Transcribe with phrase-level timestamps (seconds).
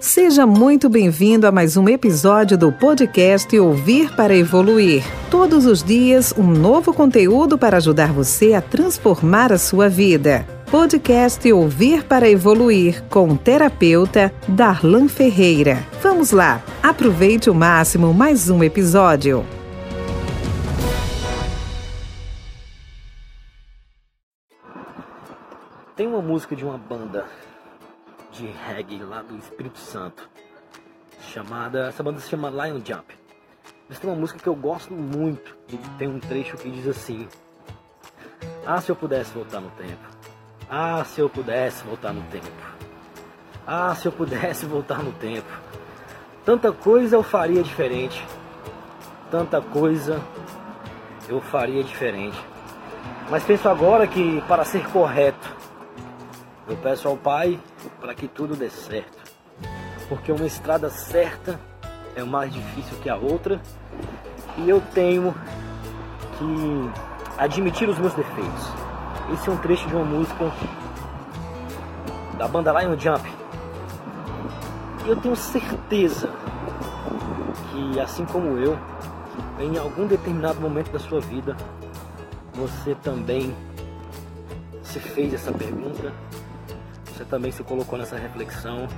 [0.00, 5.04] Seja muito bem-vindo a mais um episódio do podcast Ouvir para Evoluir.
[5.30, 10.46] Todos os dias, um novo conteúdo para ajudar você a transformar a sua vida.
[10.70, 15.86] Podcast Ouvir para Evoluir com o terapeuta Darlan Ferreira.
[16.02, 19.44] Vamos lá, aproveite o máximo mais um episódio.
[25.94, 27.26] Tem uma música de uma banda
[28.32, 30.28] de reggae lá do Espírito Santo,
[31.20, 33.18] chamada, essa banda se chama Lion Jump.
[33.88, 37.28] Eles têm uma música que eu gosto muito e tem um trecho que diz assim:
[38.64, 40.08] Ah, se eu pudesse voltar no tempo.
[40.68, 42.46] Ah, se eu pudesse voltar no tempo.
[43.66, 45.48] Ah, se eu pudesse voltar no tempo.
[46.44, 48.24] Tanta coisa eu faria diferente.
[49.30, 50.20] Tanta coisa
[51.28, 52.38] eu faria diferente.
[53.28, 55.59] Mas penso agora que para ser correto,
[56.70, 57.58] eu peço ao Pai
[58.00, 59.18] para que tudo dê certo.
[60.08, 61.58] Porque uma estrada certa
[62.14, 63.60] é mais difícil que a outra.
[64.56, 65.34] E eu tenho
[66.38, 66.90] que
[67.36, 68.68] admitir os meus defeitos.
[69.34, 70.52] Esse é um trecho de uma música
[72.38, 73.28] da banda Lion Jump.
[75.04, 76.30] E eu tenho certeza
[77.72, 78.78] que, assim como eu,
[79.58, 81.56] em algum determinado momento da sua vida,
[82.54, 83.54] você também
[84.84, 86.12] se fez essa pergunta
[87.20, 88.88] você também se colocou nessa reflexão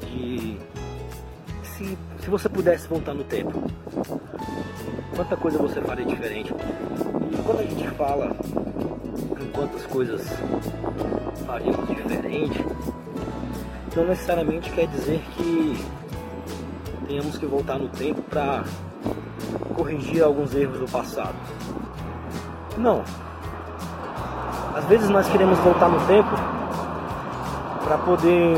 [0.00, 0.56] de
[1.64, 3.60] se, se você pudesse voltar no tempo,
[5.16, 6.54] quanta coisa você faria diferente.
[7.32, 8.36] E quando a gente fala
[9.40, 10.22] em quantas coisas
[11.44, 12.64] faríamos diferente,
[13.96, 15.84] não necessariamente quer dizer que
[17.08, 18.62] tenhamos que voltar no tempo para
[19.74, 21.34] corrigir alguns erros do passado.
[22.78, 23.02] Não.
[24.76, 26.55] Às vezes nós queremos voltar no tempo
[27.86, 28.56] para poder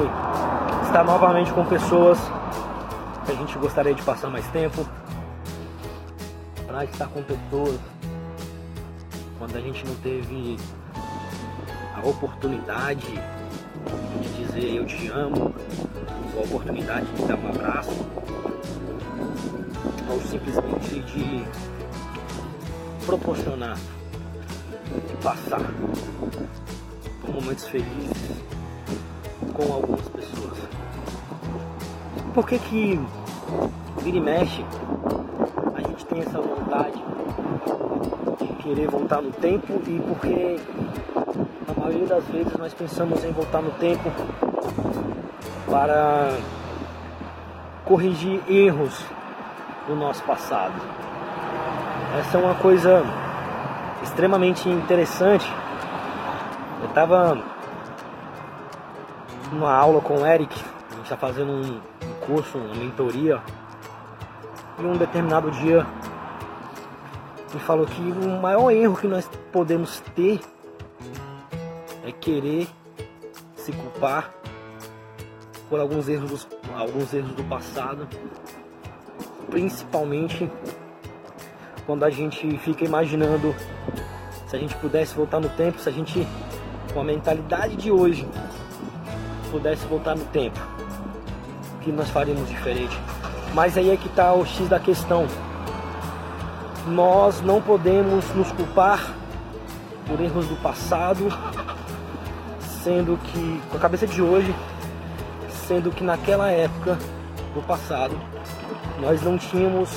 [0.87, 2.19] estar novamente com pessoas
[3.27, 4.89] que a gente gostaria de passar mais tempo,
[6.67, 7.79] para estar com pessoas
[9.39, 10.57] quando a gente não teve
[11.95, 13.21] a oportunidade
[14.23, 15.55] de dizer eu te amo,
[16.35, 18.07] ou a oportunidade de dar um abraço,
[20.11, 21.45] ou simplesmente de
[23.05, 25.61] proporcionar, de passar
[27.21, 28.58] por momentos felizes
[29.59, 30.57] com algumas pessoas.
[32.33, 33.01] Por que que
[34.03, 34.65] vira e mexe
[35.75, 37.03] a gente tem essa vontade
[38.41, 40.61] de querer voltar no tempo e porque
[41.67, 44.13] a maioria das vezes nós pensamos em voltar no tempo
[45.69, 46.39] para
[47.85, 49.05] corrigir erros
[49.89, 50.81] do nosso passado.
[52.21, 53.03] Essa é uma coisa
[54.05, 55.51] extremamente interessante.
[56.81, 57.58] Eu estava
[59.53, 60.55] uma aula com o Eric,
[60.91, 61.81] a gente está fazendo um,
[62.27, 63.41] curso, uma mentoria,
[64.79, 65.87] e um determinado dia
[67.51, 70.41] ele falou que o maior erro que nós podemos ter
[72.05, 72.69] é querer
[73.57, 74.31] se culpar
[75.71, 78.07] por alguns erros, alguns erros do passado,
[79.51, 80.51] principalmente
[81.87, 83.55] quando a gente fica imaginando
[84.47, 86.27] se a gente pudesse voltar no tempo, se a gente
[86.93, 88.27] com a mentalidade de hoje
[89.49, 90.59] pudesse voltar no tempo,
[91.77, 92.97] o que nós faríamos diferente?
[93.55, 95.27] Mas aí é que está o X da questão.
[96.87, 99.15] Nós não podemos nos culpar
[100.07, 101.29] por erros do passado,
[102.83, 104.55] sendo que, com a cabeça de hoje,
[105.67, 106.99] sendo que naquela época,
[107.55, 108.19] no passado,
[109.01, 109.91] nós não tínhamos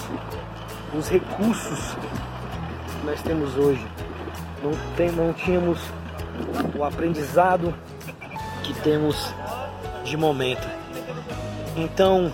[0.97, 1.95] os recursos
[3.00, 3.85] que nós temos hoje.
[4.63, 5.79] Não, tem, não tínhamos
[6.78, 7.73] o aprendizado
[8.63, 9.34] que temos
[10.11, 10.67] de momento.
[11.75, 12.31] Então,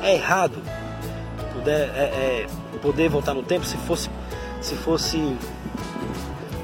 [0.00, 0.62] é errado
[1.52, 2.46] poder, é, é,
[2.80, 4.08] poder voltar no tempo se fosse,
[4.60, 5.36] se fosse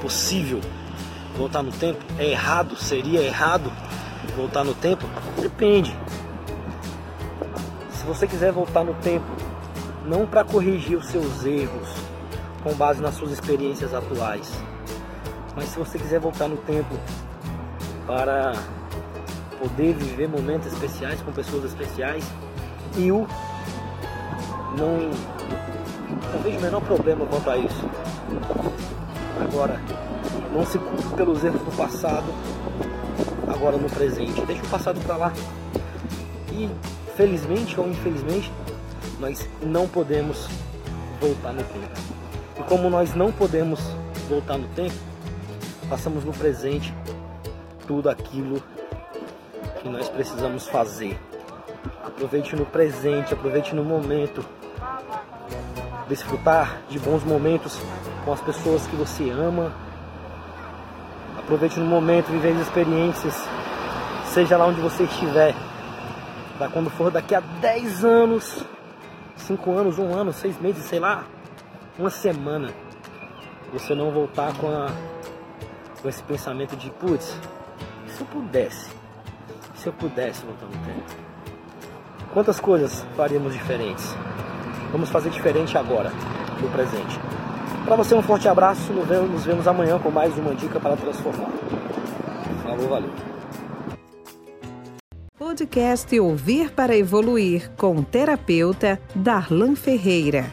[0.01, 0.61] possível
[1.37, 1.99] voltar no tempo.
[2.17, 3.69] É errado, seria errado
[4.35, 5.05] voltar no tempo?
[5.41, 5.93] Depende.
[7.91, 9.25] Se você quiser voltar no tempo,
[10.05, 11.89] não para corrigir os seus erros
[12.63, 14.51] com base nas suas experiências atuais,
[15.53, 16.95] mas se você quiser voltar no tempo
[18.07, 18.53] para
[19.61, 22.23] poder viver momentos especiais com pessoas especiais.
[22.97, 23.27] E o
[24.77, 25.11] não,
[26.33, 27.85] não vejo o menor problema quanto a isso.
[29.39, 29.79] Agora,
[30.51, 32.25] não se culpe pelos erros do passado,
[33.47, 34.41] agora no presente.
[34.45, 35.33] Deixa o passado para lá.
[36.51, 36.69] E
[37.15, 38.51] felizmente ou infelizmente,
[39.19, 40.47] nós não podemos
[41.19, 42.01] voltar no tempo.
[42.59, 43.79] E como nós não podemos
[44.27, 44.95] voltar no tempo,
[45.87, 46.93] passamos no presente
[47.87, 48.61] tudo aquilo
[49.81, 51.19] que nós precisamos fazer.
[52.03, 54.45] Aproveite no presente, aproveite no momento.
[56.07, 57.79] Desfrutar de bons momentos
[58.23, 59.73] com as pessoas que você ama.
[61.37, 63.35] Aproveite no momento, viver as experiências,
[64.25, 65.55] seja lá onde você estiver.
[66.57, 68.63] Para quando for daqui a 10 anos,
[69.35, 71.25] 5 anos, um ano, 6 meses, sei lá,
[71.97, 72.69] uma semana,
[73.73, 74.87] você não voltar com, a,
[76.01, 77.35] com esse pensamento de putz,
[78.07, 79.00] se eu pudesse,
[79.81, 81.03] se eu pudesse voltar no tempo.
[82.33, 84.15] Quantas coisas faríamos diferentes?
[84.91, 86.11] Vamos fazer diferente agora,
[86.61, 87.19] no presente.
[87.85, 91.49] Para você um forte abraço, nos vemos, amanhã com mais uma dica para transformar.
[92.63, 93.11] Falou, valeu.
[95.37, 100.45] Podcast Ouvir para Evoluir com o terapeuta Darlan Ferreira.